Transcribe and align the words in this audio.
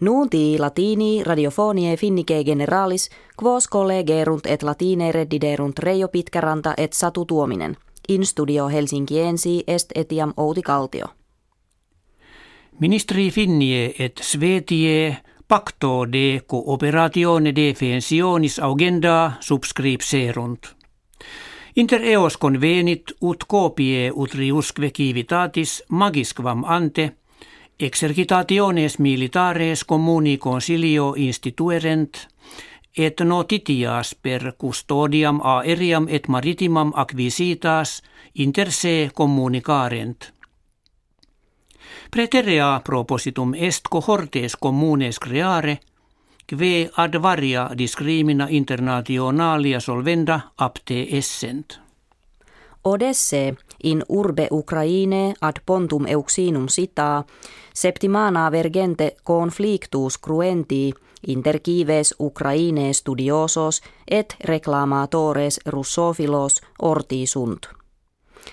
Nuunti 0.00 0.58
latini 0.58 1.24
radiofonie 1.24 1.96
finnike 1.96 2.44
generalis, 2.44 3.10
quos 3.42 3.68
collegerunt 3.68 4.46
et 4.46 4.62
latine 4.62 5.12
reddiderunt 5.12 5.78
Reijo 5.78 6.08
Pitkäranta 6.08 6.74
et 6.76 6.92
Satu 6.92 7.24
Tuominen. 7.24 7.76
In 8.08 8.26
studio 8.26 8.68
Helsinkiensi 8.68 9.64
est 9.66 9.92
etiam 9.94 10.32
Outi 10.36 10.62
Kaltio. 10.62 11.06
Ministri 12.80 13.30
Finnie 13.30 13.94
et 13.98 14.20
Svetie 14.22 15.16
pacto 15.48 16.12
de 16.12 16.40
cooperatione 16.46 17.54
defensionis 17.56 18.58
agenda 18.58 19.32
subscripserunt. 19.40 20.66
Inter 21.76 22.04
eos 22.04 22.36
convenit 22.36 23.12
ut 23.22 23.44
copie 23.48 24.10
utriusque 24.14 24.90
civitatis 24.90 25.82
magisquam 25.88 26.64
ante 26.64 27.12
exercitationes 27.80 28.98
militares 28.98 29.84
communi 29.84 30.38
consilio 30.38 31.14
instituerent 31.16 32.28
et 32.96 33.20
notitias 33.24 34.14
per 34.14 34.52
custodiam 34.58 35.40
aeriam 35.44 36.06
et 36.08 36.28
maritimam 36.28 36.92
acquisitas 36.94 38.02
inter 38.34 38.72
se 38.72 39.10
communicarent. 39.14 40.32
Preterea 42.10 42.80
propositum 42.84 43.54
est 43.54 43.88
cohortes 43.90 44.56
communes 44.56 45.18
creare, 45.18 45.78
kve 46.46 46.90
ad 46.96 47.22
varia 47.22 47.70
discrimina 47.78 48.46
internationalia 48.50 49.80
solvenda 49.80 50.40
apte 50.58 51.06
essent. 51.10 51.89
Odesse 52.84 53.54
in 53.84 54.02
urbe 54.08 54.48
Ukraine 54.50 55.34
ad 55.40 55.60
pontum 55.66 56.06
euxinum 56.06 56.68
sita, 56.68 57.24
septimana 57.74 58.50
vergente 58.50 59.16
conflictus 59.24 60.18
cruenti 60.18 60.92
inter 61.26 61.60
cives 61.64 62.14
Ukraine 62.18 62.92
studiosos 62.92 63.82
et 64.10 64.36
reclamatores 64.44 65.60
russophilos 65.66 66.60
orti 66.82 67.26
sunt. 67.26 67.68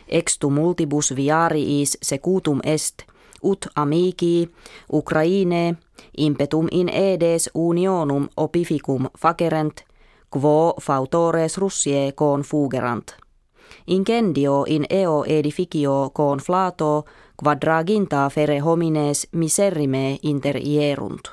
Extu 0.08 0.50
multibus 0.50 1.16
viariis 1.16 1.98
secutum 2.02 2.60
est– 2.64 3.04
ut 3.44 3.68
amici 3.76 4.50
Ukraine 4.94 5.78
impetum 6.18 6.68
in 6.72 6.90
edes 6.90 7.50
unionum 7.54 8.30
opificum 8.38 9.10
facerent, 9.18 9.84
quo 10.30 10.74
fautores 10.82 11.58
Russie 11.58 12.12
confugerant. 12.16 13.27
Incendio 13.86 14.64
in 14.68 14.86
eo 14.90 15.24
edificio 15.26 16.12
conflato 16.14 17.06
quadraginta 17.36 18.30
fere 18.30 18.60
homines 18.60 19.28
miserrime 19.32 20.18
inter 20.22 20.58
ierunt. 20.58 21.32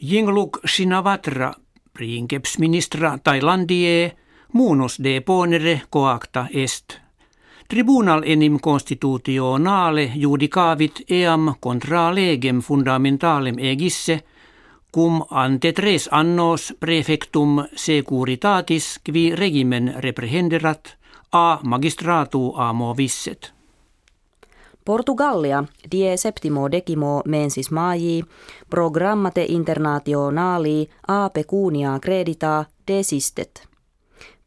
Jingluk 0.00 0.60
sinavatra 0.64 1.52
princeps 1.92 2.58
ministra 2.58 3.18
Thailandie 3.22 4.16
munus 4.52 4.98
de 5.02 5.20
ponere 5.20 5.82
coacta 5.90 6.48
est– 6.52 6.94
Tribunal 7.68 8.22
enim 8.24 8.56
constitutionale 8.60 10.12
judicavit 10.16 11.02
eam 11.10 11.50
contra 11.60 12.06
legem 12.14 12.62
fundamentalem 12.64 13.58
egisse, 13.58 14.24
cum 14.92 15.24
ante 15.30 15.72
tres 15.72 16.08
annos 16.12 16.74
prefectum 16.80 17.64
securitatis 17.74 19.00
qui 19.04 19.34
regimen 19.34 19.94
reprehenderat 19.96 20.96
a 21.32 21.58
magistratu 21.62 22.52
amo 22.56 22.94
visset. 22.94 23.52
Portugalia 24.84 25.64
die 25.92 26.16
septimo 26.16 26.68
decimo 26.68 27.22
mensis 27.24 27.70
maji 27.70 28.24
programmate 28.70 29.44
internationali 29.48 30.88
a 31.08 31.28
pecunia 31.28 31.98
credita 32.00 32.64
desistet. 32.86 33.68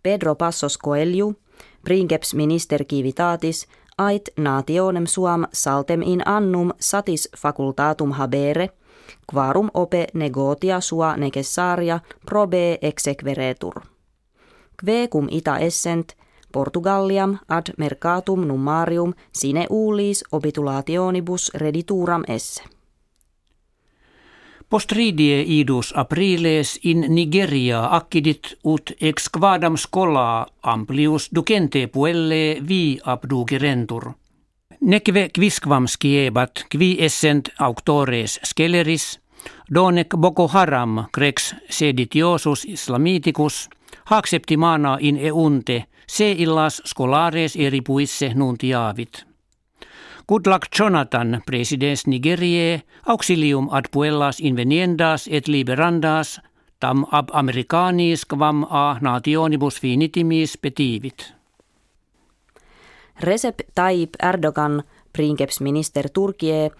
Pedro 0.04 0.36
Passos 0.36 0.78
Coelho 0.78 1.34
princeps 1.84 2.34
minister 2.34 2.84
civitatis 2.86 3.68
ait 3.98 4.30
nationem 4.38 5.06
suam 5.06 5.46
saltem 5.54 6.02
in 6.02 6.22
annum 6.28 6.72
satis 6.80 7.30
facultatum 7.38 8.12
habere, 8.12 8.70
quarum 9.34 9.70
ope 9.74 10.08
negotia 10.14 10.82
sua 10.82 11.16
necessaria 11.18 12.00
probe 12.26 12.78
exequeretur. 12.82 13.82
Kve 14.78 15.08
cum 15.08 15.28
ita 15.30 15.58
essent, 15.58 16.16
Portugaliam 16.52 17.38
ad 17.48 17.72
mercatum 17.78 18.48
nummarium 18.48 19.14
sine 19.32 19.66
ulis 19.70 20.24
obitulationibus 20.32 21.52
redituram 21.56 22.24
esse. 22.28 22.64
Postridie 24.70 25.44
idus 25.48 25.94
apriles 25.96 26.80
in 26.84 27.06
Nigeria 27.16 27.86
accidit 27.86 28.54
ut 28.64 28.94
ex 29.02 29.28
quadam 29.30 29.76
scola 29.78 30.46
amplius 30.64 31.30
ducente 31.36 31.88
puelle 31.88 32.62
vi 32.68 33.00
abdugerentur. 33.04 34.12
Nekve 34.82 35.30
quisquam 35.30 35.86
sciebat 35.88 36.66
qui 36.70 36.98
essent 37.00 37.50
auctores 37.60 38.40
sceleris, 38.44 39.20
donec 39.76 40.08
Boko 40.18 40.48
Haram 40.48 41.04
crex 41.14 41.54
seditiosus 41.70 42.66
islamiticus, 42.66 43.70
septimana 44.26 44.98
in 45.00 45.18
eunte, 45.18 45.86
se 46.08 46.32
illas 46.32 46.82
scolares 46.86 47.56
eripuisse 47.56 48.34
nuntiavit. 48.34 49.26
Goodluck 50.28 50.66
Jonathan, 50.80 51.42
presidens 51.46 52.08
Nigerie, 52.08 52.82
auxilium 53.06 53.70
ad 53.72 53.86
puellas 53.92 54.40
inveniendas 54.40 55.28
et 55.32 55.48
liberandas, 55.48 56.42
tam 56.80 57.06
ab 57.12 57.30
americanis 57.34 58.26
quam 58.26 58.64
a 58.64 58.98
nationibus 59.02 59.82
finitimis 59.82 60.58
petivit. 60.58 61.41
Recep 63.22 63.60
Tayyip 63.76 64.10
Erdogan, 64.24 64.84
princeps 65.14 65.62
minister 65.62 66.10
Turkie, 66.10 66.72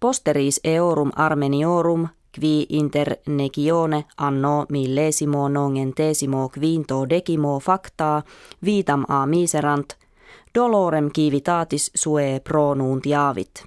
posteris 0.00 0.60
eorum 0.64 1.10
armeniorum 1.16 2.08
qui 2.40 2.66
inter 2.68 3.16
negione 3.26 4.04
anno 4.16 4.66
millesimo 4.68 5.48
nongentesimo 5.48 6.48
quinto 6.48 7.04
decimo 7.08 7.58
facta 7.58 8.22
vitam 8.64 9.04
a 9.08 9.26
miserant– 9.26 9.96
dolorem 10.54 11.10
civitatis 11.10 11.90
sue 11.94 12.40
nuntiavit. 12.76 13.64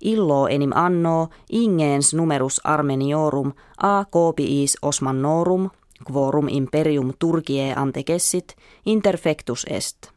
Illo 0.00 0.46
enim 0.46 0.72
anno 0.74 1.28
ingens 1.52 2.14
numerus 2.14 2.60
Armeniorum 2.64 3.52
a 3.78 4.04
copiis 4.04 4.76
Osmannorum, 4.82 5.70
quorum 6.04 6.48
imperium 6.48 7.12
Turkie 7.18 7.72
antegessit, 7.76 8.56
interfectus 8.86 9.66
est. 9.70 10.13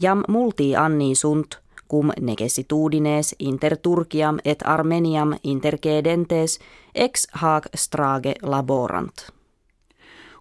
Jam 0.00 0.22
multi 0.28 0.76
anni 0.76 1.14
sunt, 1.14 1.60
cum 1.88 2.10
necessitudines 2.20 3.34
inter 3.38 3.76
Turkiam 3.76 4.38
et 4.44 4.62
Armeniam 4.64 5.34
intercedentes 5.42 6.58
ex 6.94 7.28
hac 7.32 7.66
strage 7.74 8.34
laborant. 8.42 9.32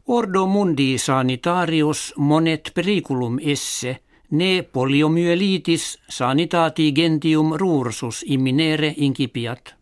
Ordo 0.07 0.47
mundi 0.47 0.97
sanitarius 0.97 2.13
monet 2.17 2.71
periculum 2.73 3.37
esse– 3.41 3.97
ne 4.31 4.63
poliomyelitis 4.73 5.99
sanitati 6.09 6.91
gentium 6.91 7.53
rursus 7.55 8.23
imminere 8.27 8.93
incipiat. 8.97 9.75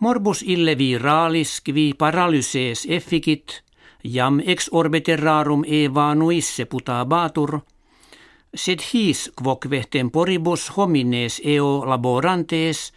Morbus 0.00 0.42
ille 0.42 0.78
viralis 0.78 1.60
qui 1.60 1.94
paralyses 1.98 2.86
efficit, 2.88 3.62
jam 4.04 4.40
ex 4.46 4.68
orbe 4.72 5.00
terrarum 5.00 5.64
evanuisse 5.66 6.64
putabatur, 6.64 7.60
sed 8.54 8.80
his 8.94 9.30
quoque 9.36 9.84
temporibus 9.90 10.68
homines 10.76 11.40
eo 11.44 11.84
laborantes 11.86 12.92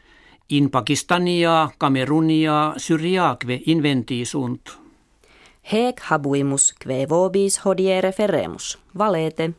in 0.49 0.69
Pakistania, 0.69 1.69
Kamerunia, 1.77 2.73
Syriaque 2.77 3.61
inventi 3.65 4.25
sunt. 4.25 4.77
Habuimus 6.09 6.73
kve 6.79 7.05
vobis 7.09 7.59
hodie 7.65 8.01
referemus, 8.01 8.77
valete 8.97 9.53